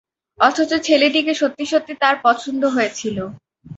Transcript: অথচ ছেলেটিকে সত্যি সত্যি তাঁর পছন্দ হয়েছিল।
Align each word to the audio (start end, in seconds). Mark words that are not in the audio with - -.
অথচ 0.39 0.71
ছেলেটিকে 0.87 1.33
সত্যি 1.33 1.65
সত্যি 1.65 1.93
তাঁর 2.01 2.15
পছন্দ 2.23 2.61
হয়েছিল। 2.75 3.17